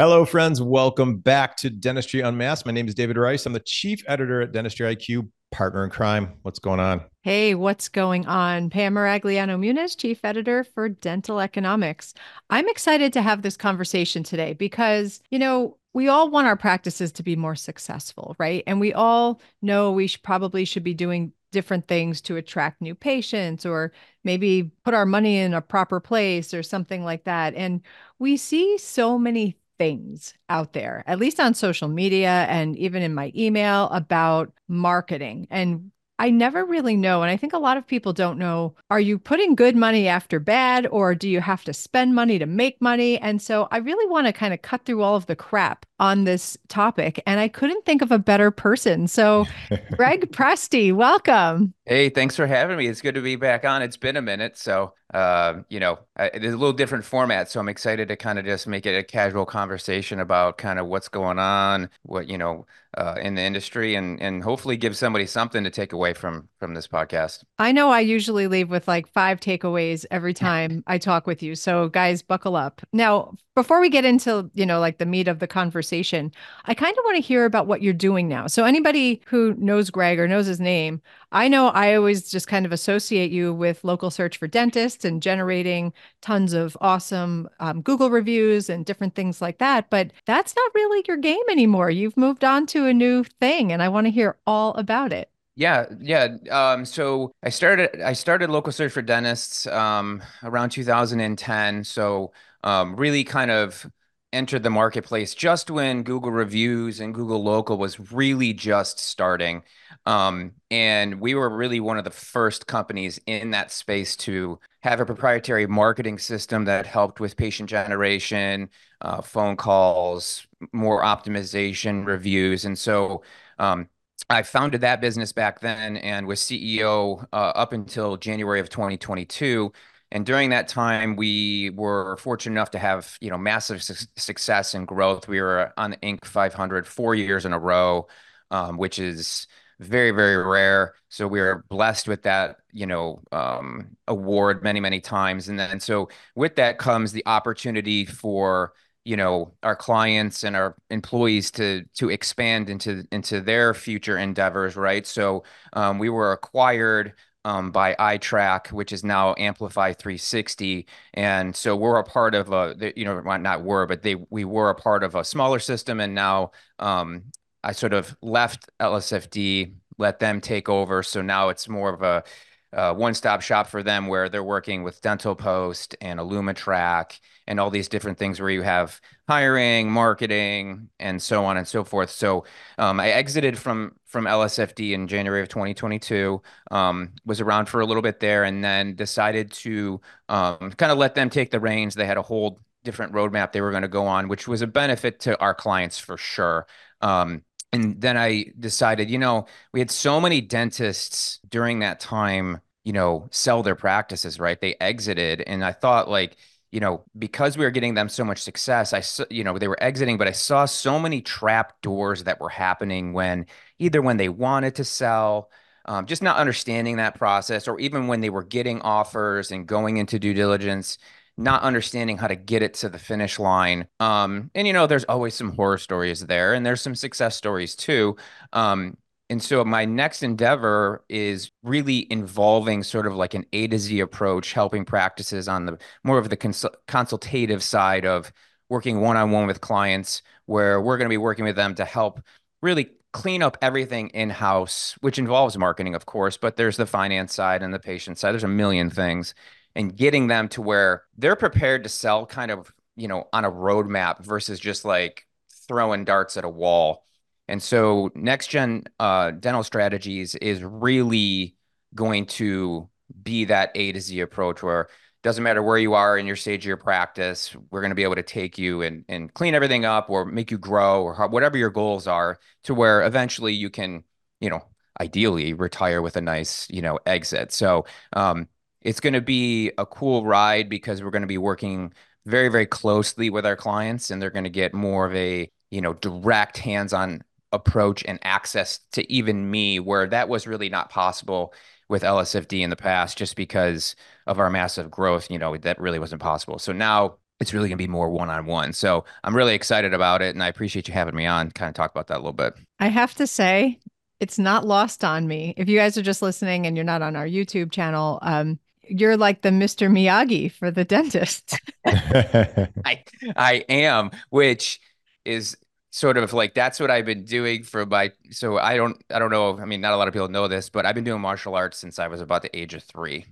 [0.00, 0.62] Hello, friends.
[0.62, 2.64] Welcome back to Dentistry Unmasked.
[2.64, 3.44] My name is David Rice.
[3.44, 6.38] I'm the chief editor at Dentistry IQ, partner in crime.
[6.40, 7.02] What's going on?
[7.20, 8.70] Hey, what's going on?
[8.70, 12.14] Pam Maragliano Muniz, chief editor for Dental Economics.
[12.48, 17.12] I'm excited to have this conversation today because, you know, we all want our practices
[17.12, 18.64] to be more successful, right?
[18.66, 22.94] And we all know we should, probably should be doing different things to attract new
[22.94, 23.92] patients or
[24.24, 27.54] maybe put our money in a proper place or something like that.
[27.54, 27.82] And
[28.18, 33.14] we see so many things out there, at least on social media and even in
[33.14, 35.46] my email about marketing.
[35.50, 37.22] And I never really know.
[37.22, 40.38] And I think a lot of people don't know are you putting good money after
[40.38, 43.18] bad, or do you have to spend money to make money?
[43.22, 46.24] And so I really want to kind of cut through all of the crap on
[46.24, 47.22] this topic.
[47.26, 49.08] And I couldn't think of a better person.
[49.08, 49.46] So,
[49.92, 51.72] Graig Presti, welcome.
[51.86, 52.86] Hey, thanks for having me.
[52.86, 53.80] It's good to be back on.
[53.80, 54.58] It's been a minute.
[54.58, 57.50] So, uh, you know, it's a little different format.
[57.50, 60.86] So I'm excited to kind of just make it a casual conversation about kind of
[60.86, 62.66] what's going on, what, you know,
[62.96, 66.74] uh, in the industry and, and hopefully give somebody something to take away from, from
[66.74, 67.44] this podcast.
[67.58, 71.54] I know I usually leave with like five takeaways every time I talk with you.
[71.54, 72.80] So guys, buckle up.
[72.92, 76.32] Now, before we get into, you know, like the meat of the conversation,
[76.64, 78.46] I kind of want to hear about what you're doing now.
[78.46, 82.66] So anybody who knows Graig or knows his name, I know I always just kind
[82.66, 88.10] of associate you with local search for dentists and generating tons of awesome um, Google
[88.10, 89.90] reviews and different things like that.
[89.90, 91.90] But that's not really your game anymore.
[91.90, 95.30] You've moved on to a new thing, and I want to hear all about it.
[95.56, 96.36] Yeah, yeah.
[96.50, 101.84] Um, so I started I started local search for dentists um, around 2010.
[101.84, 102.32] So
[102.64, 103.86] um, really kind of
[104.32, 109.62] entered the marketplace just when Google reviews and Google local was really just starting.
[110.06, 115.00] Um, and we were really one of the first companies in that space to have
[115.00, 122.64] a proprietary marketing system that helped with patient generation, uh, phone calls, more optimization reviews.
[122.64, 123.22] And so
[123.58, 123.88] um,
[124.28, 129.72] I founded that business back then and was CEO uh, up until January of 2022.
[130.12, 134.74] And during that time, we were fortunate enough to have you know massive su- success
[134.74, 135.28] and growth.
[135.28, 136.24] We were on the Inc.
[136.24, 138.08] 500 four years in a row,
[138.50, 139.46] um, which is
[139.78, 140.94] very very rare.
[141.08, 145.48] So we were blessed with that you know um, award many many times.
[145.48, 148.72] And then so with that comes the opportunity for
[149.04, 154.76] you know our clients and our employees to to expand into into their future endeavors
[154.76, 157.14] right so um, we were acquired
[157.44, 162.92] um, by iTrack, which is now Amplify 360, and so we're a part of a,
[162.96, 166.14] you know, not were, but they we were a part of a smaller system, and
[166.14, 167.24] now um,
[167.64, 172.24] I sort of left LSFD, let them take over, so now it's more of a
[172.72, 177.70] uh, one-stop shop for them where they're working with Dental Post and IllumiTrack and all
[177.70, 182.10] these different things where you have hiring, marketing, and so on and so forth.
[182.10, 182.44] So
[182.78, 186.40] um, I exited from from LSFD in January of 2022.
[186.70, 190.98] Um, was around for a little bit there, and then decided to um, kind of
[190.98, 191.94] let them take the reins.
[191.94, 194.66] They had a whole different roadmap they were going to go on, which was a
[194.66, 196.66] benefit to our clients for sure.
[197.00, 197.42] Um,
[197.72, 202.92] and then I decided, you know, we had so many dentists during that time, you
[202.92, 204.60] know, sell their practices, right?
[204.60, 205.42] They exited.
[205.42, 206.36] And I thought, like,
[206.72, 209.82] you know, because we were getting them so much success, I, you know, they were
[209.82, 213.46] exiting, but I saw so many trap doors that were happening when
[213.78, 215.50] either when they wanted to sell,
[215.84, 219.96] um, just not understanding that process, or even when they were getting offers and going
[219.96, 220.98] into due diligence
[221.40, 223.88] not understanding how to get it to the finish line.
[223.98, 227.74] Um, and you know, there's always some horror stories there, and there's some success stories
[227.74, 228.16] too.
[228.52, 228.96] Um,
[229.30, 234.00] and so my next endeavor is really involving sort of like an A to Z
[234.00, 238.32] approach, helping practices on the more of the cons- consultative side of
[238.68, 241.84] working one on one with clients, where we're going to be working with them to
[241.84, 242.20] help
[242.60, 247.34] really clean up everything in house, which involves marketing, of course, but there's the finance
[247.34, 248.32] side and the patient side.
[248.32, 249.34] There's a million things
[249.74, 253.50] and getting them to where they're prepared to sell kind of, you know, on a
[253.50, 255.26] roadmap versus just like
[255.68, 257.04] throwing darts at a wall.
[257.48, 261.56] And so next gen uh, dental strategies is really
[261.94, 262.88] going to
[263.22, 264.88] be that A to Z approach where
[265.22, 268.04] doesn't matter where you are in your stage of your practice, we're going to be
[268.04, 271.58] able to take you and, and clean everything up or make you grow or whatever
[271.58, 274.02] your goals are to where eventually you can,
[274.40, 274.64] you know,
[274.98, 277.52] ideally retire with a nice, you know, exit.
[277.52, 277.84] So
[278.14, 278.48] um,
[278.82, 281.92] it's going to be a cool ride because we're going to be working
[282.26, 285.80] very very closely with our clients and they're going to get more of a you
[285.80, 287.22] know direct hands-on
[287.52, 291.52] approach and access to even me where that was really not possible
[291.88, 293.96] with LSFD in the past just because
[294.26, 297.78] of our massive growth you know that really wasn't possible so now it's really going
[297.78, 298.72] to be more one on one.
[298.72, 300.34] So I'm really excited about it.
[300.34, 302.54] And I appreciate you having me on, kind of talk about that a little bit.
[302.78, 303.80] I have to say,
[304.20, 305.54] it's not lost on me.
[305.56, 308.58] If you guys are just listening and you're not on our YouTube channel, um,
[308.90, 309.88] you're like the Mr.
[309.90, 311.58] Miyagi for the dentist.
[311.86, 313.04] I
[313.36, 314.80] I am, which
[315.24, 315.56] is
[315.90, 319.30] sort of like that's what I've been doing for my so I don't I don't
[319.30, 321.56] know I mean not a lot of people know this but I've been doing martial
[321.56, 323.26] arts since I was about the age of 3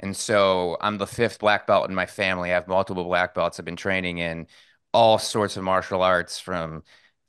[0.00, 3.58] and so I'm the fifth black belt in my family I have multiple black belts
[3.60, 4.48] I've been training in
[4.92, 6.82] all sorts of martial arts from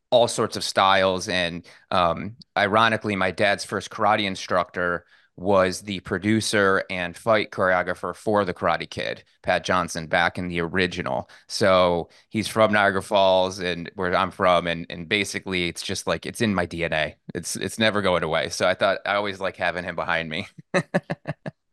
[0.10, 5.06] all sorts of styles and um, ironically my dad's first karate instructor
[5.42, 10.62] was the producer and fight choreographer for the Karate Kid, Pat Johnson, back in the
[10.62, 11.30] original.
[11.48, 16.26] So he's from Niagara Falls and where I'm from, and and basically it's just like
[16.26, 17.16] it's in my DNA.
[17.34, 18.50] It's it's never going away.
[18.50, 20.48] So I thought I always like having him behind me.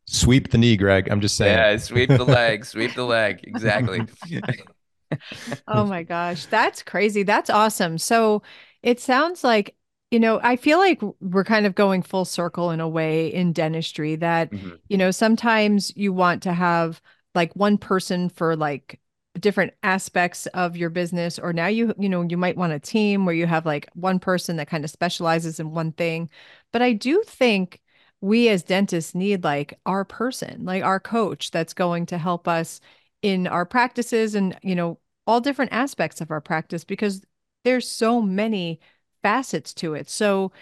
[0.07, 1.11] sweep the knee, Graig.
[1.11, 1.57] I'm just saying.
[1.57, 3.41] Yeah, sweep the leg, sweep the leg.
[3.45, 4.01] Exactly.
[5.69, 7.23] oh my gosh, that's crazy.
[7.23, 7.99] That's awesome.
[7.99, 8.43] So
[8.83, 9.75] it sounds like
[10.11, 13.53] you know, I feel like we're kind of going full circle in a way in
[13.53, 14.77] dentistry that, mm-hmm.
[14.89, 17.03] you know, sometimes you want to have
[17.35, 19.01] like one person for like
[19.39, 23.25] different aspects of your business or now you you know you might want a team
[23.25, 26.29] where you have like one person that kind of specializes in one thing
[26.73, 27.81] but i do think
[28.21, 32.81] we as dentists need like our person like our coach that's going to help us
[33.23, 37.23] in our practices and you know all different aspects of our practice because
[37.65, 38.81] there's so many
[39.23, 40.09] facets to it.
[40.09, 40.53] So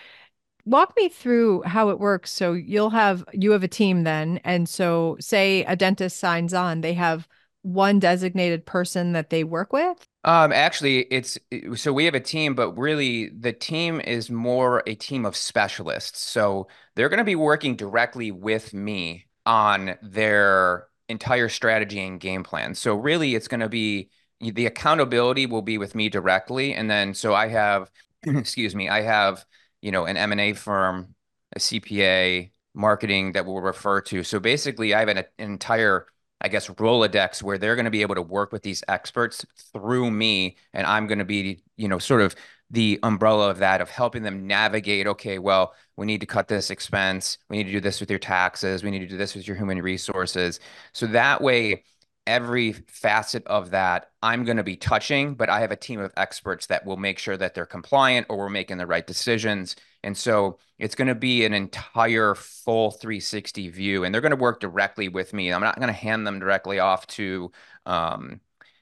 [0.64, 2.32] walk me through how it works.
[2.32, 6.80] So you'll have you have a team then and so say a dentist signs on,
[6.80, 7.28] they have
[7.66, 10.06] one designated person that they work with?
[10.22, 11.36] Um, actually, it's
[11.74, 16.20] so we have a team, but really the team is more a team of specialists.
[16.20, 22.42] So they're going to be working directly with me on their entire strategy and game
[22.44, 22.74] plan.
[22.74, 24.10] So really, it's going to be
[24.40, 27.90] the accountability will be with me directly, and then so I have
[28.26, 29.44] excuse me, I have,
[29.80, 31.14] you know, an M&A firm,
[31.54, 34.22] a CPA, marketing that we'll refer to.
[34.22, 36.06] So basically, I have an, an entire,
[36.40, 40.10] I guess, Rolodex where they're going to be able to work with these experts through
[40.10, 40.56] me.
[40.74, 42.34] And I'm going to be, you know, sort of
[42.70, 46.70] the umbrella of that, of helping them navigate, okay, well, we need to cut this
[46.70, 47.38] expense.
[47.48, 48.82] We need to do this with your taxes.
[48.82, 50.60] We need to do this with your human resources.
[50.92, 51.84] So that way,
[52.26, 56.12] every facet of that I'm going to be touching, but I have a team of
[56.16, 59.76] experts that will make sure that they're compliant or we're making the right decisions.
[60.02, 64.36] And so it's going to be an entire full 360 view, and they're going to
[64.36, 65.52] work directly with me.
[65.52, 67.50] I'm not going to hand them directly off to,
[67.86, 68.40] um,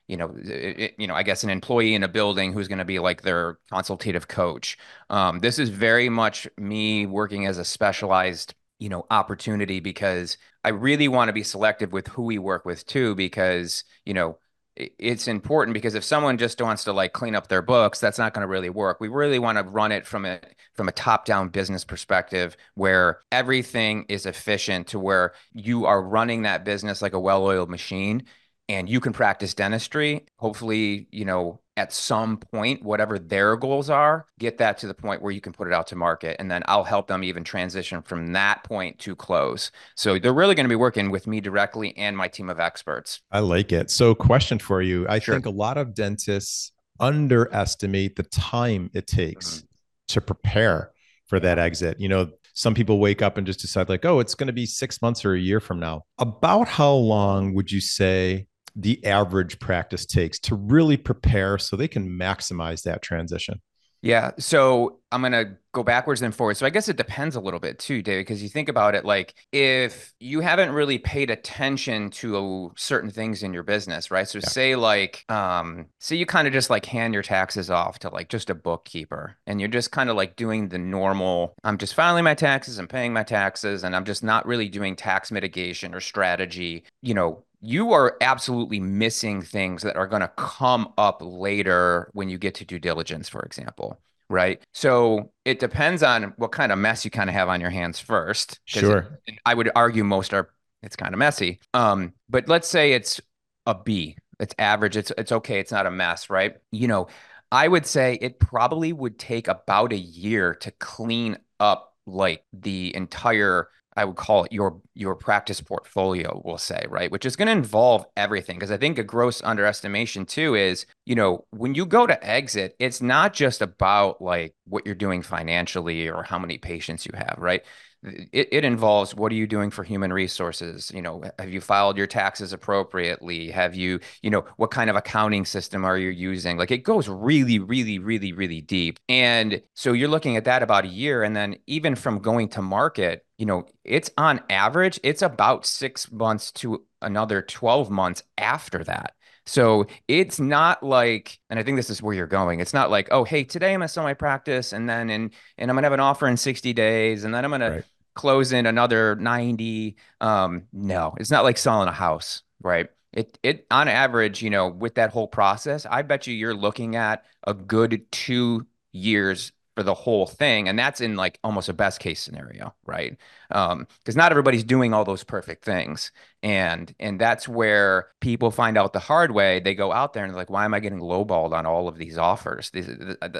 [0.08, 2.84] you know, it, you know, I guess an employee in a building who's going to
[2.84, 4.76] be like their consultative coach.
[5.10, 8.54] Um, this is very much me working as a specialized
[8.84, 12.84] you know opportunity because I really want to be selective with who we work with
[12.84, 14.36] too because you know
[14.76, 18.34] it's important because if someone just wants to like clean up their books that's not
[18.34, 19.00] going to really work.
[19.00, 20.38] We really want to run it from a
[20.74, 26.42] from a top down business perspective where everything is efficient to where you are running
[26.42, 28.24] that business like a well-oiled machine
[28.68, 34.26] and you can practice dentistry hopefully you know at some point whatever their goals are
[34.38, 36.62] get that to the point where you can put it out to market and then
[36.66, 39.70] i'll help them even transition from that point to close.
[39.96, 43.20] So they're really going to be working with me directly and my team of experts.
[43.30, 43.90] I like it.
[43.90, 45.06] So question for you.
[45.08, 45.34] I sure.
[45.34, 49.66] think a lot of dentists underestimate the time it takes mm-hmm.
[50.08, 50.92] to prepare
[51.26, 52.00] for that exit.
[52.00, 54.64] You know some people wake up and just decide like oh it's going to be
[54.64, 56.02] six months or a year from now.
[56.18, 61.88] About how long would you say the average practice takes to really prepare so they
[61.88, 63.60] can maximize that transition?
[64.04, 64.32] Yeah.
[64.38, 66.58] So I'm going to go backwards and forwards.
[66.58, 69.06] So I guess it depends a little bit too, David, because you think about it
[69.06, 74.28] like if you haven't really paid attention to certain things in your business, right?
[74.28, 74.48] So yeah.
[74.48, 78.28] say like, um, say you kind of just like hand your taxes off to like
[78.28, 82.24] just a bookkeeper and you're just kind of like doing the normal, I'm just filing
[82.24, 86.00] my taxes and paying my taxes and I'm just not really doing tax mitigation or
[86.00, 92.10] strategy, you know, you are absolutely missing things that are going to come up later
[92.12, 93.98] when you get to due diligence, for example.
[94.28, 94.62] Right.
[94.72, 97.98] So it depends on what kind of mess you kind of have on your hands
[97.98, 98.60] first.
[98.66, 99.18] Sure.
[99.26, 100.50] It, I would argue most are,
[100.82, 101.58] it's kind of messy.
[101.72, 103.20] Um, but let's say it's
[103.66, 106.56] a B, it's average, it's, it's okay, it's not a mess, right?
[106.70, 107.08] You know,
[107.50, 112.94] I would say it probably would take about a year to clean up like the
[112.94, 117.10] entire I would call it your your practice portfolio, we'll say, right?
[117.10, 118.56] Which is going to involve everything.
[118.56, 122.74] Because I think a gross underestimation too is, you know, when you go to exit,
[122.78, 127.36] it's not just about like what you're doing financially or how many patients you have,
[127.38, 127.62] right?
[128.04, 131.96] it, it involves what are you doing for human resources you know have you filed
[131.96, 136.56] your taxes appropriately have you you know what kind of accounting system are you using
[136.56, 140.84] like it goes really really really really deep and so you're looking at that about
[140.84, 145.22] a year and then even from going to market you know it's on average it's
[145.22, 149.14] about six months to another 12 months after that
[149.46, 152.60] so it's not like, and I think this is where you're going.
[152.60, 155.70] It's not like, oh, hey, today I'm gonna sell my practice, and then and and
[155.70, 157.84] I'm gonna have an offer in 60 days, and then I'm gonna right.
[158.14, 159.96] close in another 90.
[160.20, 162.88] Um, no, it's not like selling a house, right?
[163.12, 166.96] It it on average, you know, with that whole process, I bet you you're looking
[166.96, 171.72] at a good two years for the whole thing and that's in like almost a
[171.72, 173.16] best case scenario right?
[173.50, 176.12] Um because not everybody's doing all those perfect things
[176.42, 180.32] and and that's where people find out the hard way they go out there and
[180.32, 182.70] they're like why am i getting lowballed on all of these offers?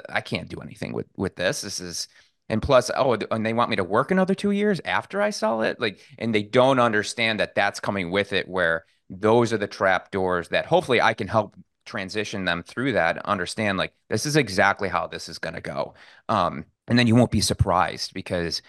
[0.09, 1.61] I can't do anything with with this.
[1.61, 2.07] This is
[2.49, 5.61] and plus oh and they want me to work another two years after i sell
[5.61, 5.79] it?
[5.79, 10.11] Like and they don't understand that that's coming with it where those are the trap
[10.11, 14.89] doors that hopefully i can help transition them through that understand like this is exactly
[14.89, 15.93] how this is going to go.
[16.29, 18.61] Um and then you won't be surprised because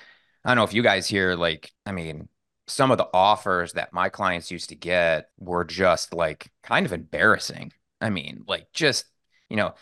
[0.44, 2.28] i don't know if you guys hear like i mean
[2.66, 6.92] some of the offers that my clients used to get were just like kind of
[6.92, 7.72] embarrassing.
[8.00, 9.06] I mean like just
[9.48, 9.74] you know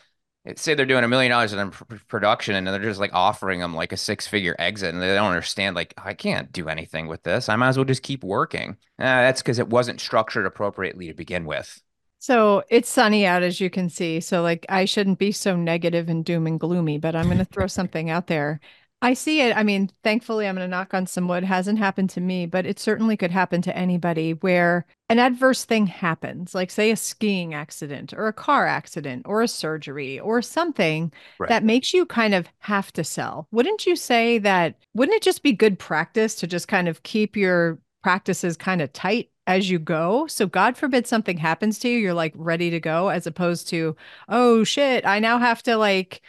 [0.56, 1.70] say they're doing a million dollars in
[2.08, 5.28] production and they're just like offering them like a six figure exit and they don't
[5.28, 7.48] understand like i can't do anything with this.
[7.48, 8.76] I might as well just keep working.
[8.98, 11.80] Uh, that's because it wasn't structured appropriately to begin with
[12.24, 14.18] so it's sunny out, as you can see.
[14.18, 17.44] So, like, I shouldn't be so negative and doom and gloomy, but I'm going to
[17.44, 18.60] throw something out there.
[19.02, 19.54] I see it.
[19.54, 21.44] I mean, thankfully, I'm going to knock on some wood.
[21.44, 25.86] Hasn't happened to me, but it certainly could happen to anybody where an adverse thing
[25.86, 31.12] happens, like, say, a skiing accident or a car accident or a surgery or something
[31.38, 31.50] right.
[31.50, 33.48] that makes you kind of have to sell.
[33.52, 34.76] Wouldn't you say that?
[34.94, 38.90] Wouldn't it just be good practice to just kind of keep your practices kind of
[38.94, 40.26] tight as you go.
[40.26, 43.96] So God forbid something happens to you, you're like ready to go as opposed to,
[44.28, 46.22] oh shit, I now have to like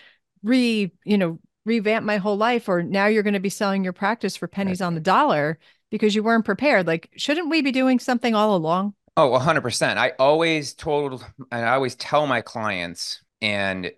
[0.44, 3.94] re, you know, revamp my whole life or now you're going to be selling your
[3.94, 5.58] practice for pennies on the dollar
[5.90, 6.88] because you weren't prepared.
[6.88, 8.94] Like shouldn't we be doing something all along?
[9.18, 9.98] Oh, 100%.
[9.98, 13.92] I always told and I always tell my clients and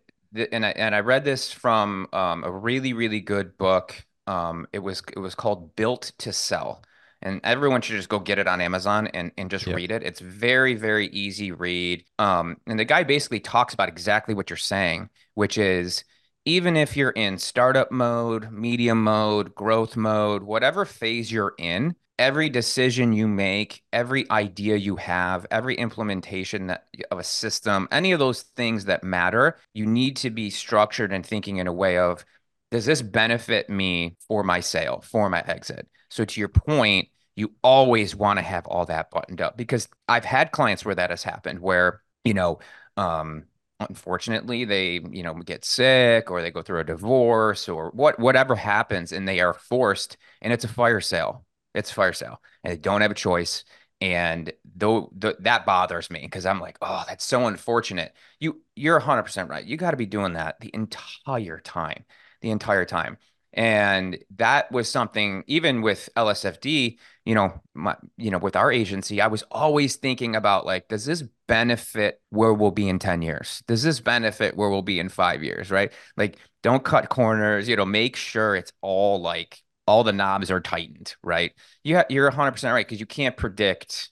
[0.51, 4.05] and I, and I read this from um, a really really good book.
[4.27, 6.83] Um, it was it was called Built to Sell
[7.21, 9.75] and everyone should just go get it on Amazon and, and just yep.
[9.75, 10.03] read it.
[10.03, 12.03] It's very, very easy read.
[12.19, 16.03] Um, and the guy basically talks about exactly what you're saying, which is
[16.45, 22.49] even if you're in startup mode, medium mode, growth mode, whatever phase you're in, every
[22.49, 28.19] decision you make, every idea you have, every implementation that, of a system, any of
[28.19, 32.25] those things that matter, you need to be structured and thinking in a way of
[32.71, 35.87] does this benefit me for my sale, for my exit?
[36.09, 40.25] So to your point, you always want to have all that buttoned up because I've
[40.25, 42.59] had clients where that has happened where, you know,
[42.97, 43.45] um,
[43.79, 48.55] unfortunately they, you know, get sick or they go through a divorce or what whatever
[48.55, 51.45] happens and they are forced and it's a fire sale.
[51.75, 53.63] It's a fire sale and they don't have a choice.
[54.01, 58.13] And though th- that bothers me because I'm like, oh, that's so unfortunate.
[58.39, 59.65] You you're 100% right.
[59.65, 62.05] You got to be doing that the entire time.
[62.41, 63.17] The entire time.
[63.53, 69.19] And that was something, even with LSFD, you know, my, you know, with our agency,
[69.19, 73.63] I was always thinking about like, does this benefit where we'll be in 10 years?
[73.67, 75.71] Does this benefit where we'll be in five years?
[75.71, 75.91] Right.
[76.17, 80.59] Like, don't cut corners, you know, make sure it's all like all the knobs are
[80.59, 81.53] tightened, right?
[81.83, 84.11] You you're 100% right because you can't predict,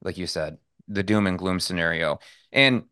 [0.00, 0.56] like you said,
[0.88, 2.18] the doom and gloom scenario.
[2.50, 2.84] And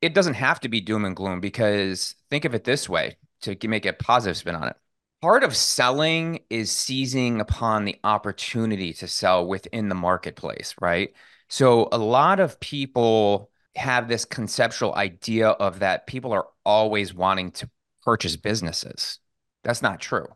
[0.00, 3.68] it doesn't have to be doom and gloom because think of it this way to
[3.68, 4.76] make a positive spin on it
[5.22, 11.14] part of selling is seizing upon the opportunity to sell within the marketplace, right?
[11.48, 17.50] So a lot of people have this conceptual idea of that people are always wanting
[17.52, 17.70] to
[18.02, 19.18] purchase businesses.
[19.64, 20.26] That's not true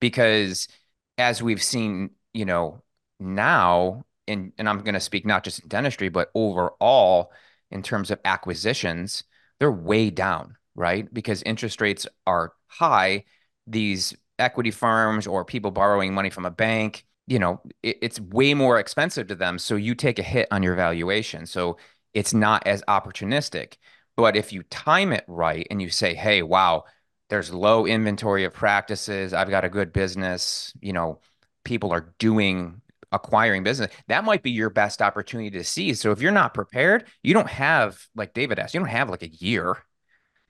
[0.00, 0.68] because
[1.16, 2.82] as we've seen, you know,
[3.20, 7.32] now in and I'm going to speak not just in dentistry but overall
[7.70, 9.24] in terms of acquisitions,
[9.58, 11.12] they're way down, right?
[11.12, 13.24] Because interest rates are high,
[13.66, 18.54] these equity firms or people borrowing money from a bank, you know, it, it's way
[18.54, 19.58] more expensive to them.
[19.58, 21.46] So you take a hit on your valuation.
[21.46, 21.78] So
[22.14, 23.74] it's not as opportunistic.
[24.16, 26.84] But if you time it right and you say, hey, wow,
[27.28, 31.20] there's low inventory of practices, I've got a good business, you know,
[31.64, 32.80] people are doing
[33.10, 36.00] acquiring business, that might be your best opportunity to seize.
[36.00, 39.22] So if you're not prepared, you don't have, like David asked, you don't have like
[39.22, 39.76] a year.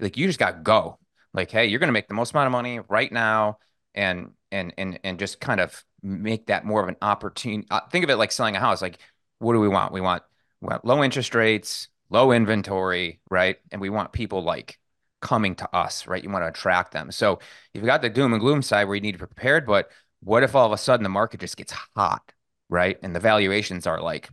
[0.01, 0.99] Like you just got to go.
[1.35, 3.59] Like, hey, you're going to make the most amount of money right now
[3.95, 7.67] and and and and just kind of make that more of an opportunity.
[7.71, 8.81] Uh, think of it like selling a house.
[8.81, 8.99] Like,
[9.39, 9.93] what do we want?
[9.93, 10.23] We want,
[10.61, 13.57] we want low interest rates, low inventory, right?
[13.73, 14.79] And we want people like
[15.21, 16.23] coming to us, right?
[16.23, 17.11] You want to attract them.
[17.11, 17.41] So
[17.75, 19.91] you've got the doom and gloom side where you need to be prepared, but
[20.21, 22.33] what if all of a sudden the market just gets hot,
[22.69, 22.99] right?
[23.03, 24.29] And the valuations are like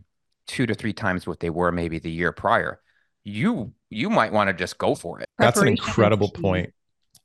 [0.46, 2.80] two to three times what they were maybe the year prior.
[3.24, 5.28] You you might want to just go for it.
[5.38, 6.72] That's an incredible point.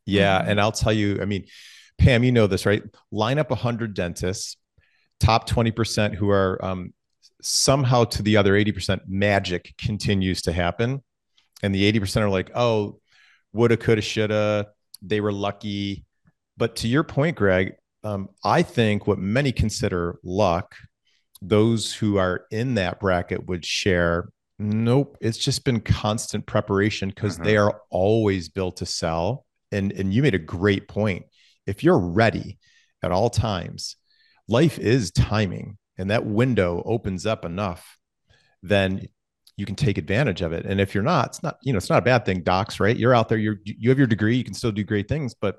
[0.06, 0.50] Yeah, mm-hmm.
[0.52, 1.46] and I'll tell you, I mean,
[1.98, 2.84] Pam, you know this, right?
[3.12, 4.58] Line up 100 dentists,
[5.20, 6.94] top 20% who are um,
[7.42, 11.04] somehow to the other 80% magic continues to happen.
[11.64, 13.00] And the 80% are like, oh,
[13.54, 14.70] woulda, coulda, shoulda.
[15.02, 16.06] They were lucky.
[16.58, 20.76] But to your point, Graig, um, I think what many consider luck,
[21.42, 24.30] those who are in that bracket would share.
[24.64, 27.46] Nope, it's just been constant preparation because mm-hmm.
[27.46, 29.48] they are always built to sell.
[29.72, 31.26] And and you made a great point.
[31.66, 32.60] If you're ready
[33.02, 33.96] at all times,
[34.48, 37.98] life is timing, and that window opens up enough,
[38.62, 39.08] then
[39.58, 40.66] you can take advantage of it.
[40.66, 42.44] And if you're not, it's not you know it's not a bad thing.
[42.44, 42.96] Docs, right?
[42.96, 43.40] You're out there.
[43.40, 44.38] You're you have your degree.
[44.38, 45.58] You can still do great things, but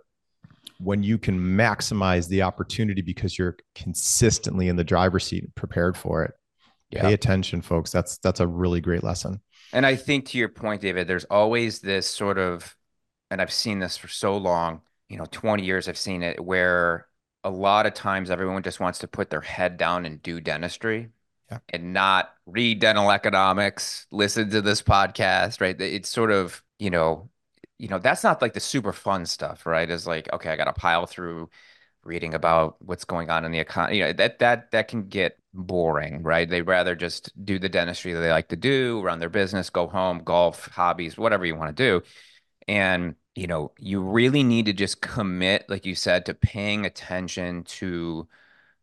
[0.78, 5.96] when you can maximize the opportunity because you're consistently in the driver's seat and prepared
[5.96, 6.34] for it.
[6.92, 7.02] Yeah.
[7.02, 7.90] Pay attention, folks.
[7.90, 9.40] That's that's a really great lesson.
[9.72, 12.76] And I think to your point, David, there's always this sort of,
[13.30, 17.06] and I've seen this for so long, you know, 20 years I've seen it where
[17.42, 21.08] a lot of times everyone just wants to put their head down and do dentistry
[21.50, 21.58] yeah.
[21.70, 25.80] and not read dental economics, listen to this podcast, right?
[25.80, 27.30] It's sort of, you know,
[27.78, 29.88] you know, that's not like the super fun stuff, right?
[29.88, 31.48] Is like, okay, I got to pile through
[32.04, 33.98] reading about what's going on in the economy.
[33.98, 36.48] You know, that that that can get boring, right?
[36.48, 39.86] They'd rather just do the dentistry that they like to do, run their business, go
[39.86, 42.02] home, golf, hobbies, whatever you want to do.
[42.68, 47.64] And, you know, you really need to just commit, like you said, to paying attention
[47.64, 48.28] to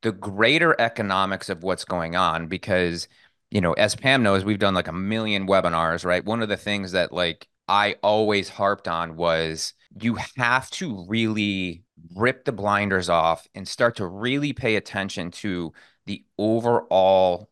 [0.01, 3.07] the greater economics of what's going on because
[3.51, 6.57] you know as pam knows we've done like a million webinars right one of the
[6.57, 11.83] things that like I always harped on was you have to really
[12.15, 15.73] rip the blinders off and start to really pay attention to
[16.05, 17.49] the overall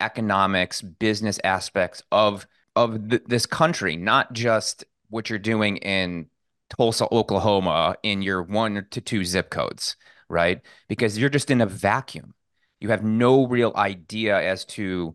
[0.00, 6.26] economics, business aspects of of th- this country, not just what you're doing in
[6.70, 9.96] Tulsa, Oklahoma, in your one to two zip codes,
[10.28, 10.60] right?
[10.88, 12.34] Because you're just in a vacuum.
[12.80, 15.14] You have no real idea as to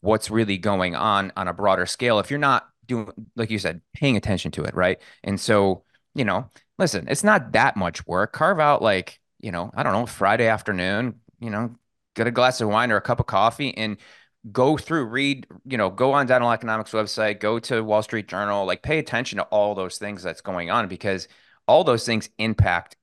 [0.00, 3.80] what's really going on on a broader scale if you're not doing like you said
[3.92, 5.82] paying attention to it right and so
[6.16, 8.32] you know listen it's not that much work.
[8.32, 11.74] Carve out like you know i don't know friday afternoon you know
[12.14, 13.98] get a glass of wine or a cup of coffee and
[14.50, 18.64] go through read you know go on dental economics website go to wall street journal
[18.64, 21.28] like pay attention to all those things that's going on because
[21.68, 22.96] all those things impact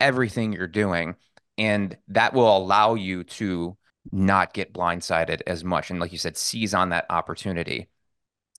[0.00, 1.16] everything you're doing
[1.56, 3.76] and that will allow you to
[4.12, 7.88] not get blindsided as much and like you said seize on that opportunity.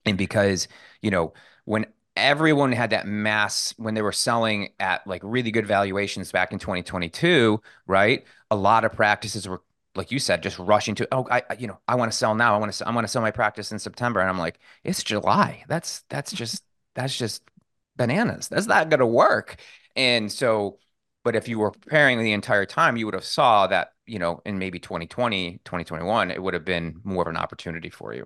[0.05, 0.67] And because
[1.01, 1.33] you know
[1.65, 1.85] when
[2.19, 6.60] everyone had that mass when they were selling at like really good valuations back in
[6.60, 8.25] 2022 right?
[8.51, 9.62] A lot of practices were
[9.95, 12.55] like you said just rushing to oh i you know i want to sell now.
[12.55, 14.19] I want to i want to sell my practice in september.
[14.19, 15.63] And i'm like it's july.
[15.67, 16.63] That's that's just
[16.95, 17.43] that's just
[17.95, 18.47] bananas.
[18.47, 19.58] That's not going to work.
[19.95, 20.79] And so
[21.23, 24.41] but if you were preparing the entire time you would have saw that you know
[24.45, 28.25] in maybe 2020 2021 it would have been more of an opportunity for you.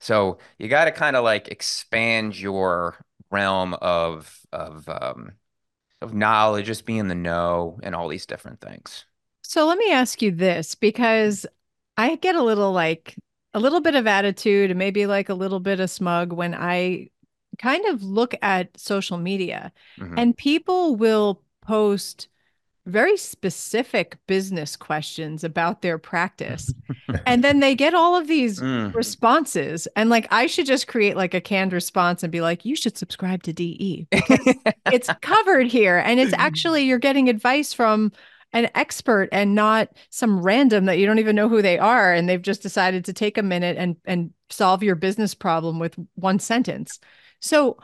[0.00, 5.32] So you got to kind of like expand your realm of of um,
[6.00, 9.04] of knowledge, just being the know, and all these different things.
[9.42, 11.46] So let me ask you this, because
[11.96, 13.16] I get a little like
[13.54, 17.10] a little bit of attitude and maybe like a little bit of smug when I
[17.58, 20.18] kind of look at social media mm-hmm.
[20.18, 22.28] and people will post
[22.86, 26.72] very specific business questions about their practice.
[27.26, 28.92] and then they get all of these mm.
[28.94, 29.86] responses.
[29.94, 32.98] And like, I should just create like a canned response and be like, you should
[32.98, 34.08] subscribe to DE.
[34.12, 35.98] it's covered here.
[35.98, 38.12] And it's actually, you're getting advice from
[38.52, 42.12] an expert and not some random that you don't even know who they are.
[42.12, 45.96] And they've just decided to take a minute and, and solve your business problem with
[46.16, 46.98] one sentence.
[47.40, 47.78] So,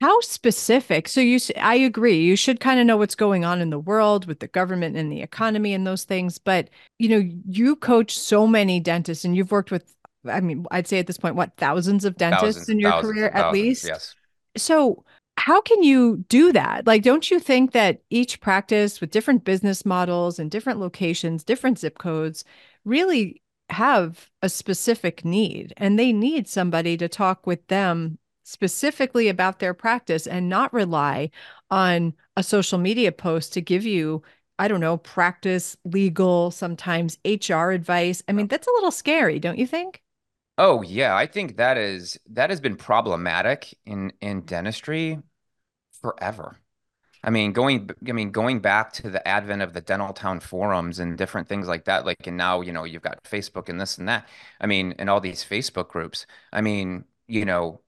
[0.00, 1.08] how specific?
[1.08, 2.18] So you I agree.
[2.18, 5.10] You should kind of know what's going on in the world with the government and
[5.10, 9.52] the economy and those things, but you know, you coach so many dentists and you've
[9.52, 9.94] worked with
[10.28, 13.28] I mean, I'd say at this point what thousands of dentists thousands, in your career
[13.28, 13.86] at least.
[13.86, 14.14] Yes.
[14.56, 15.04] So
[15.38, 16.86] how can you do that?
[16.86, 21.78] Like, don't you think that each practice with different business models and different locations, different
[21.78, 22.44] zip codes,
[22.84, 29.58] really have a specific need and they need somebody to talk with them specifically about
[29.58, 31.30] their practice and not rely
[31.70, 34.22] on a social media post to give you
[34.58, 38.22] I don't know, practice legal, sometimes HR advice.
[38.26, 40.02] I mean, that's a little scary, don't you think?
[40.58, 45.20] Oh yeah, I think that is that has been problematic in in dentistry
[46.02, 46.58] forever.
[47.24, 51.00] I mean, going I mean going back to the advent of the dental town forums
[51.00, 53.98] and different things like that, like and now, you know, you've got Facebook and this
[53.98, 54.28] and that.
[54.60, 56.26] I mean, and all these Facebook groups.
[56.52, 57.82] I mean, you know,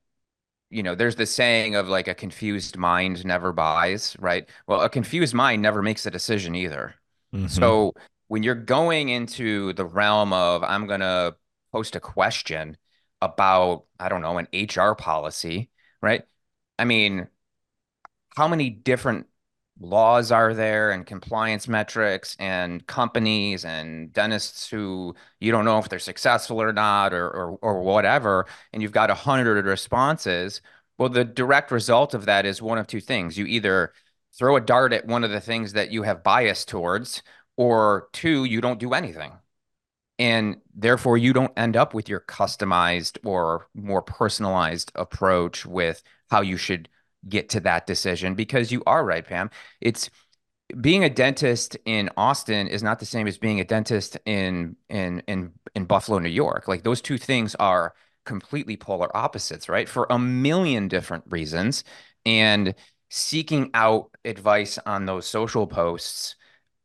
[0.70, 4.48] you know, there's this saying of like a confused mind never buys, right?
[4.66, 6.94] Well, a confused mind never makes a decision either.
[7.34, 7.46] Mm-hmm.
[7.46, 7.94] So
[8.28, 11.36] when you're going into the realm of I'm gonna
[11.72, 12.76] post a question
[13.22, 15.70] about, I don't know, an HR policy,
[16.02, 16.22] right?
[16.78, 17.28] I mean,
[18.36, 19.26] how many different
[19.80, 25.88] laws are there and compliance metrics and companies and dentists who you don't know if
[25.88, 30.60] they're successful or not or or, or whatever and you've got a hundred responses
[30.98, 33.38] well the direct result of that is one of two things.
[33.38, 33.92] You either
[34.36, 37.22] throw a dart at one of the things that you have bias towards
[37.56, 39.32] or two you don't do anything.
[40.18, 46.40] And therefore you don't end up with your customized or more personalized approach with how
[46.40, 46.88] you should
[47.28, 49.50] get to that decision because you are right, Pam.
[49.80, 50.10] It's
[50.80, 55.20] being a dentist in Austin is not the same as being a dentist in in
[55.26, 56.68] in in Buffalo, New York.
[56.68, 59.88] Like those two things are completely polar opposites, right?
[59.88, 61.84] For a million different reasons.
[62.26, 62.74] And
[63.08, 66.36] seeking out advice on those social posts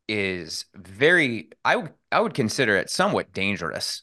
[0.08, 4.02] is very I would I would consider it somewhat dangerous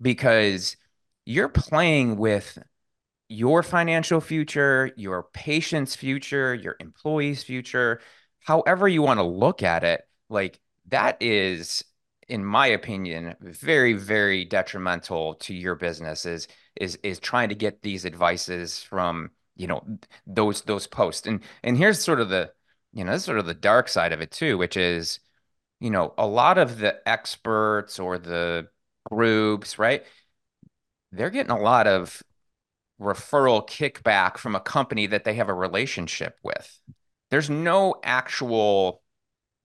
[0.00, 0.76] because
[1.24, 2.58] you're playing with
[3.30, 8.00] your financial future, your patient's future, your employee's future,
[8.40, 11.84] however you want to look at it, like that is,
[12.28, 17.82] in my opinion, very, very detrimental to your business is is is trying to get
[17.82, 19.84] these advices from, you know,
[20.26, 21.26] those those posts.
[21.26, 22.52] And and here's sort of the,
[22.92, 25.20] you know, this is sort of the dark side of it too, which is,
[25.80, 28.68] you know, a lot of the experts or the
[29.10, 30.04] groups, right?
[31.12, 32.22] They're getting a lot of
[33.00, 36.80] referral kickback from a company that they have a relationship with.
[37.30, 39.02] There's no actual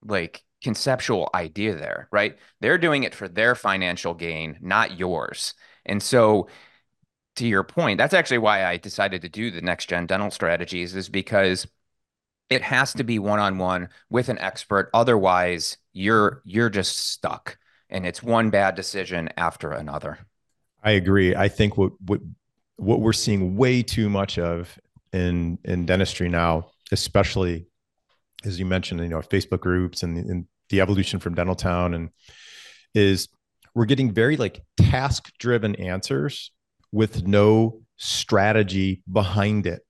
[0.04, 2.38] like conceptual idea there, right?
[2.62, 5.54] They're doing it for their financial gain, not yours.
[5.86, 6.48] And so
[7.36, 10.96] to your point, that's actually why I decided to do the next gen dental strategies
[10.96, 11.68] is because
[12.50, 17.58] it has to be one-on-one with an expert otherwise you're you're just stuck
[17.90, 20.20] and it's one bad decision after another.
[20.84, 21.36] I agree.
[21.36, 22.22] I think what what
[22.78, 24.78] what we're seeing way too much of
[25.14, 27.68] in in dentistry now, especially
[28.44, 32.10] as you mentioned, you know, Facebook groups and, and the evolution from Dental Town, and
[32.94, 33.28] is
[33.74, 36.52] we're getting very like task driven answers
[36.92, 39.82] with no strategy behind it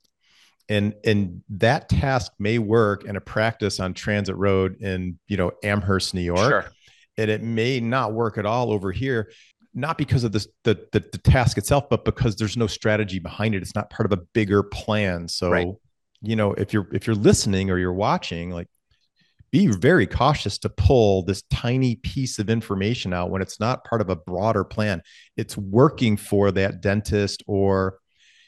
[0.69, 5.51] and and that task may work in a practice on transit road in you know
[5.63, 6.65] amherst new york sure.
[7.17, 9.31] and it may not work at all over here
[9.75, 13.53] not because of this the, the, the task itself, but because there's no strategy behind
[13.53, 13.61] it.
[13.61, 15.27] It's not part of a bigger plan.
[15.27, 15.67] So, right.
[16.21, 18.67] you know, if you're if you're listening or you're watching, like
[19.51, 24.01] be very cautious to pull this tiny piece of information out when it's not part
[24.01, 25.01] of a broader plan.
[25.37, 27.99] It's working for that dentist or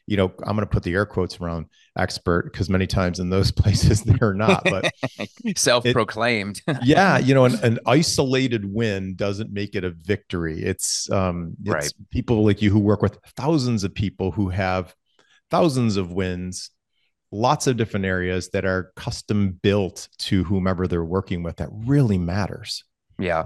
[0.08, 1.66] you know, I'm going to put the air quotes around
[1.98, 4.92] expert because many times in those places they're not, but
[5.56, 6.62] self-proclaimed.
[6.68, 10.64] It, yeah, you know, an, an, isolated win doesn't make it a victory.
[10.64, 11.94] It's um, it's right.
[12.10, 14.96] people like you who work with thousands of people who have
[15.50, 16.72] thousands of wins,
[17.32, 21.58] lots of different areas that are custom built to whomever they're working with.
[21.58, 22.84] That really matters.
[23.20, 23.46] Yeah,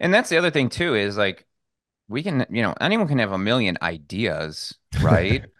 [0.00, 1.46] and that's the other thing too is like
[2.08, 5.44] we can, you know, anyone can have a million ideas, right?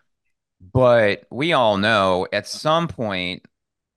[0.61, 3.47] But we all know at some point,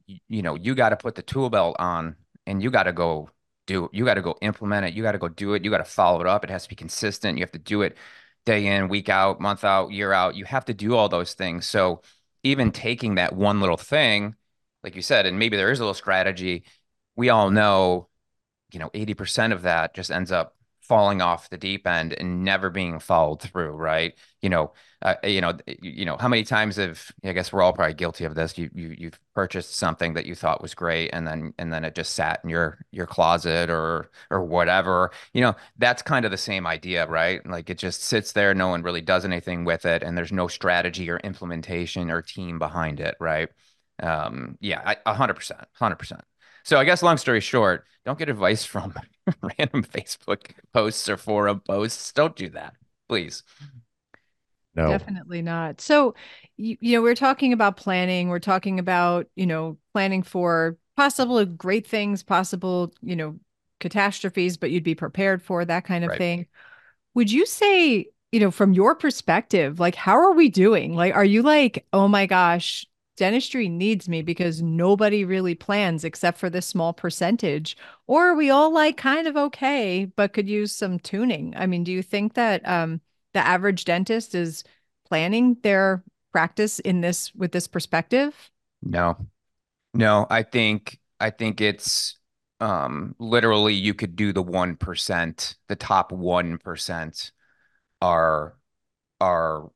[0.06, 3.30] you know, you got to put the tool belt on and you got to go
[3.66, 3.90] do.
[3.94, 4.94] You got to go implement it.
[4.94, 5.64] You got to go do it.
[5.64, 6.44] You got to follow it up.
[6.44, 7.38] It has to be consistent.
[7.38, 7.98] You have to do it
[8.46, 10.36] day in, week out, month out, year out.
[10.36, 11.68] You have to do all those things.
[11.68, 12.02] So
[12.44, 14.36] even taking that one little thing,
[14.84, 16.64] like you said, and maybe there is a little strategy,
[17.16, 18.08] we all know,
[18.72, 22.70] you know, 80% of that just ends up falling off the deep end and never
[22.70, 24.14] being followed through, right?
[24.42, 27.74] You know, uh, you know, you know, how many times have I guess we're all
[27.74, 28.58] probably guilty of this.
[28.58, 31.96] You you you've purchased something that you thought was great, and then and then it
[31.96, 35.12] just sat in your your closet or or whatever.
[35.34, 37.46] You know, that's kind of the same idea, right?
[37.48, 40.48] Like it just sits there, no one really does anything with it, and there's no
[40.48, 43.50] strategy or implementation or team behind it, right?
[44.04, 46.22] Um, yeah, a hundred percent, hundred percent.
[46.64, 48.94] So I guess long story short, don't get advice from
[49.42, 52.12] random Facebook posts or forum posts.
[52.12, 52.76] Don't do that,
[53.10, 53.44] please.
[54.76, 54.88] No.
[54.90, 55.82] Definitely not.
[55.82, 56.16] So,
[56.56, 58.30] you, you know, we're talking about planning.
[58.30, 63.40] We're talking about, you know, planning for possible great things, possible, you know,
[63.80, 66.18] catastrophes, but you'd be prepared for that kind of right.
[66.18, 66.46] thing.
[67.16, 70.96] Would you say, you know, from your perspective, like, how are we doing?
[70.96, 72.86] Like, are you like, oh my gosh,
[73.18, 77.76] dentistry needs me because nobody really plans except for this small percentage?
[78.08, 81.54] Or are we all like kind of okay, but could use some tuning?
[81.58, 83.02] I mean, do you think that um,
[83.34, 84.64] the average dentist is
[85.06, 88.52] planning their practice in this with this perspective?
[88.84, 89.18] No,
[89.94, 92.18] no, I think I think it's
[92.60, 95.56] um, literally you could do the one percent.
[95.68, 97.32] The top one percent
[98.02, 98.56] are
[99.20, 99.70] are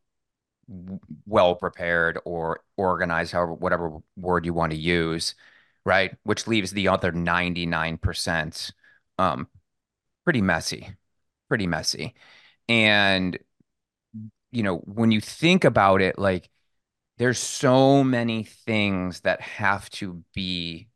[1.25, 5.35] well prepared or organized, however, whatever word you want to use,
[5.85, 6.15] right?
[6.23, 8.71] Which leaves the other 99%
[9.17, 9.47] um,
[10.23, 10.89] pretty messy,
[11.49, 12.15] pretty messy.
[12.67, 13.37] And,
[14.51, 16.49] you know, when you think about it, like
[17.17, 20.89] there's so many things that have to be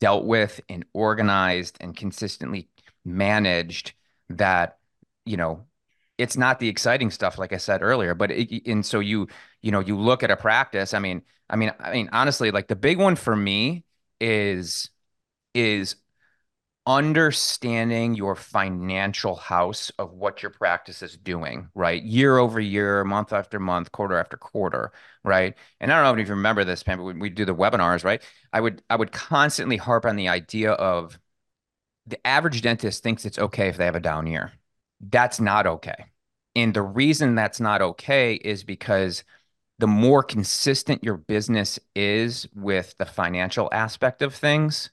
[0.00, 2.68] dealt with and organized and consistently
[3.04, 3.92] managed
[4.30, 4.78] that
[5.24, 5.64] you know
[6.18, 9.26] it's not the exciting stuff like i said earlier but it, and so you
[9.62, 12.68] you know you look at a practice i mean i mean i mean honestly like
[12.68, 13.84] the big one for me
[14.20, 14.90] is
[15.54, 15.96] is
[16.88, 22.02] understanding your financial house of what your practice is doing, right?
[22.02, 24.90] Year over year, month after month, quarter after quarter,
[25.22, 25.54] right?
[25.80, 28.04] And I don't know if you remember this, Pam, but when we do the webinars,
[28.04, 28.22] right?
[28.54, 31.18] I would I would constantly harp on the idea of
[32.06, 34.52] the average dentist thinks it's okay if they have a down year.
[35.00, 36.06] That's not okay.
[36.56, 39.24] And the reason that's not okay is because
[39.78, 44.90] the more consistent your business is with the financial aspect of things,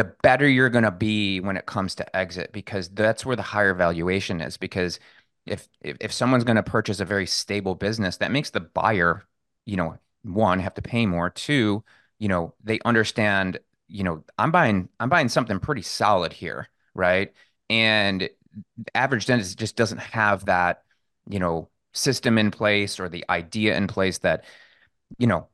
[0.00, 3.42] the better you're going to be when it comes to exit because that's where the
[3.42, 4.98] higher valuation is because
[5.46, 9.24] if if, if someone's going to purchase a very stable business that makes the buyer
[9.66, 11.84] you know one have to pay more two
[12.18, 13.58] you know they understand
[13.88, 17.32] you know i'm buying i'm buying something pretty solid here right?
[17.68, 18.28] And
[18.94, 20.82] average dentist just doesn't have that
[21.28, 24.44] you know system in place or the idea in place that
[25.18, 25.46] you know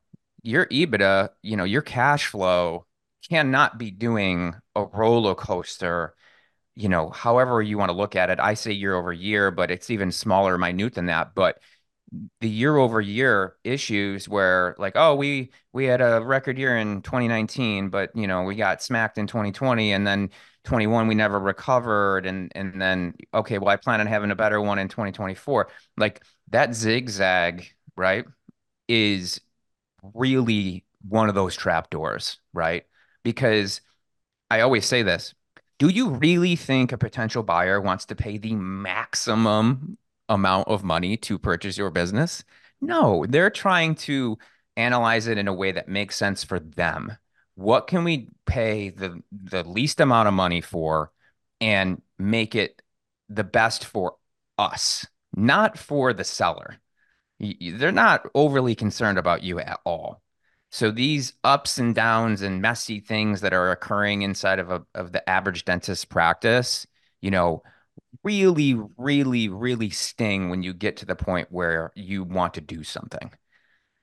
[0.43, 2.85] your ebitda you know your cash flow
[3.29, 6.13] cannot be doing a roller coaster
[6.75, 8.39] you know however you want to look at it.
[8.39, 11.33] I say year over year but it's even smaller minute than that.
[11.35, 11.59] But
[12.39, 17.01] the year over year issues where like oh we we had a record year in
[17.01, 20.29] 2019 but you know we got smacked in 2020 and then
[20.63, 24.61] 21 we never recovered and and then okay well i plan on having a better
[24.61, 28.25] one in 2024 like that zigzag right
[28.87, 29.41] is
[30.13, 32.85] really one of those trap doors right
[33.27, 33.81] because
[34.49, 35.35] I always say this
[35.79, 39.97] do you really think a potential buyer wants to pay the maximum
[40.29, 42.45] amount of money to purchase your business?
[42.79, 44.37] No, they're trying to
[44.77, 47.17] analyze it in a way that makes sense for them.
[47.55, 51.11] What can we pay the the least amount of money for
[51.59, 52.81] and make it
[53.27, 54.15] the best for
[54.57, 56.77] us, not for the seller?
[57.41, 60.21] They're not overly concerned about you at all.
[60.69, 65.11] So these ups and downs and messy things that are occurring inside of a, of
[65.11, 66.85] the average dentist practice,
[67.21, 67.63] you know,
[68.23, 72.83] really, really, really sting when you get to the point where you want to do
[72.83, 73.31] something.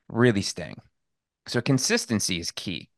[0.08, 0.76] Really sting.
[1.46, 2.88] So consistency is key.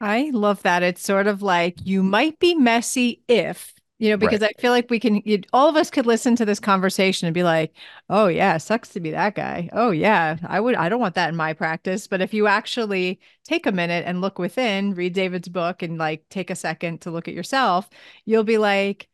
[0.00, 0.82] I love that.
[0.82, 4.54] It's sort of like you might be messy if you know because right.
[4.56, 7.34] i feel like we can you, all of us could listen to this conversation and
[7.34, 7.72] be like
[8.10, 9.68] oh yeah sucks to be that guy.
[9.72, 12.06] Oh yeah i would i don't want that in my practice.
[12.06, 16.28] But if you actually take a minute and look within read david's book and like
[16.28, 17.88] take a second to look at yourself
[18.24, 19.08] you'll be like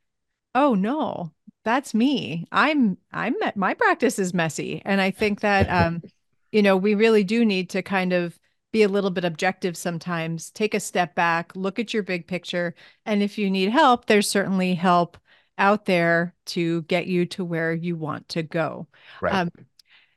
[0.55, 1.33] oh no
[1.65, 2.47] that's me.
[2.51, 4.83] I'm i'm my practice is messy.
[4.85, 6.03] And i think that um
[6.51, 8.39] you know we really do need to kind of
[8.73, 12.75] be a little bit objective sometimes, take a step back, look at your big picture.
[13.07, 15.19] And if you need help, there's certainly help
[15.59, 18.89] out there to get you to where you want to go.
[19.21, 19.35] Right.
[19.35, 19.51] Um,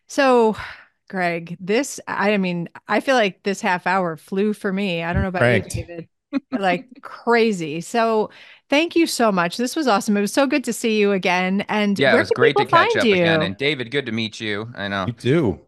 [0.07, 0.55] so,
[1.09, 5.03] Graig, this, I mean, I feel like this half hour flew for me.
[5.03, 5.75] I don't know about right.
[5.75, 6.07] you, David.
[6.51, 7.81] like crazy.
[7.81, 8.29] So,
[8.69, 9.57] thank you so much.
[9.57, 10.15] This was awesome.
[10.15, 11.65] It was so good to see you again.
[11.67, 13.13] And yeah, it was great to catch up you?
[13.13, 13.41] again.
[13.41, 14.71] And David, good to meet you.
[14.75, 15.59] I know you too.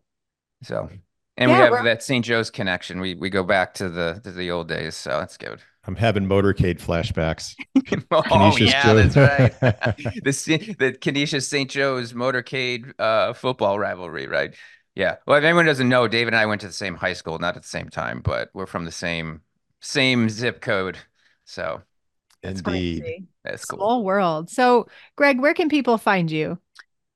[0.63, 0.89] So
[1.38, 2.26] and yeah, we have that St.
[2.26, 3.00] Joe's connection.
[3.00, 5.62] We we go back to the to the old days, so that's good.
[5.86, 7.56] I'm having motorcade flashbacks.
[8.12, 8.95] oh Canisius yeah, Joe.
[8.95, 9.60] that's right.
[10.23, 11.69] the the Canisius St.
[11.69, 14.54] Joe's motorcade uh, football rivalry, right?
[14.95, 15.17] Yeah.
[15.28, 17.56] Well, if anyone doesn't know, David and I went to the same high school, not
[17.56, 19.41] at the same time, but we're from the same
[19.80, 20.97] same zip code.
[21.45, 21.84] So
[22.41, 23.78] indeed, that's cool.
[23.78, 24.50] Small world.
[24.50, 26.60] So, Graig, where can people find you?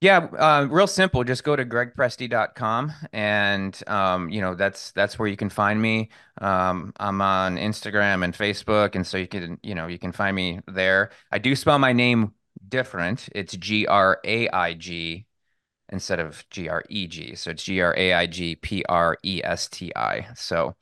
[0.02, 1.24] Yeah, uh, real simple.
[1.24, 6.10] Just go to graigpresti.com and um, you know that's that's where you can find me.
[6.40, 10.36] Um, I'm on Instagram and Facebook, and so you can you know you can find
[10.36, 11.12] me there.
[11.32, 12.34] I do spell my name
[12.68, 13.30] different.
[13.36, 15.28] It's G R A I G
[15.90, 17.36] instead of G R E G.
[17.36, 20.28] So it's G R A I G P R E S T I.
[20.36, 20.76] So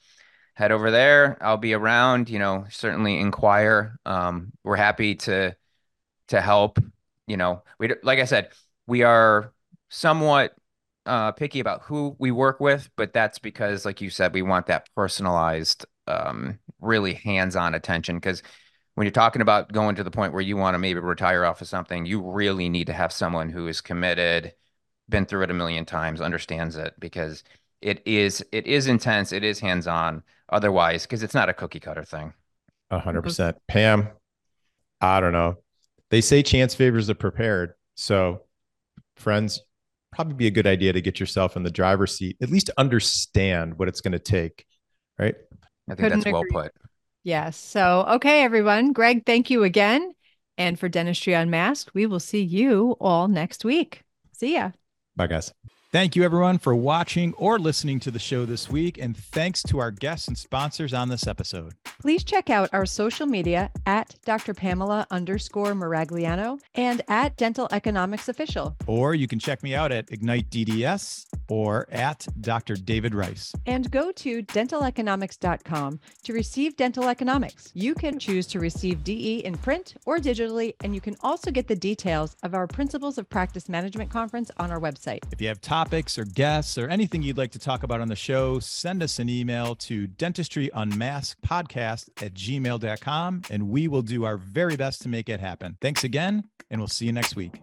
[0.56, 1.38] head over there.
[1.42, 2.30] I'll be around.
[2.30, 4.00] You know, certainly inquire.
[4.06, 5.56] Um, we're happy to
[6.30, 6.80] to help.
[7.28, 8.50] You know, we like I said
[8.90, 9.54] we are
[9.90, 10.54] somewhat
[11.06, 14.66] uh, picky about who we work with, but that's because, like you said, we want
[14.66, 18.18] that personalized, um, really hands-on attention.
[18.18, 18.44] Because
[18.96, 21.62] when you're talking about going to the point where you want to maybe retire off
[21.62, 24.54] of something, you really need to have someone who is committed,
[25.08, 27.44] been through it a million times, understands it, because
[27.82, 30.24] it is it is intense, it is hands-on.
[30.50, 32.34] Otherwise, because it's not a cookie cutter thing.
[32.90, 34.10] A hundred percent, Pam.
[35.00, 35.58] I don't know.
[36.10, 38.42] They say chance favors the prepared, so
[39.20, 39.62] friends,
[40.12, 43.78] probably be a good idea to get yourself in the driver's seat, at least understand
[43.78, 44.66] what it's going to take.
[45.18, 45.36] Right.
[45.90, 46.72] I think Couldn't that's well put.
[47.24, 47.58] Yes.
[47.58, 48.94] So, okay, everyone.
[48.94, 50.14] Graig, thank you again.
[50.58, 54.04] And for Dentistry Unmasked, we will see you all next week.
[54.34, 54.72] See ya.
[55.16, 55.54] Bye, guys.
[55.92, 59.00] Thank you, everyone, for watching or listening to the show this week.
[59.00, 61.74] And thanks to our guests and sponsors on this episode.
[62.00, 64.54] Please check out our social media at Dr.
[64.54, 68.76] Pamela underscore Maragliano and at Dental Economics Official.
[68.86, 72.76] Or you can check me out at Ignite DDS or at Dr.
[72.76, 73.52] David Rice.
[73.66, 77.72] And go to dentaleconomics.com to receive dental economics.
[77.74, 81.68] You can choose to receive DE in print or digitally, and you can also get
[81.68, 85.24] the details of our Principles of Practice Management conference on our website.
[85.32, 88.10] If you have time topics or guests or anything you'd like to talk about on
[88.10, 94.36] the show, send us an email to dentistryunmaskedpodcast at gmail.com and we will do our
[94.36, 95.78] very best to make it happen.
[95.80, 97.62] Thanks again, and we'll see you next week.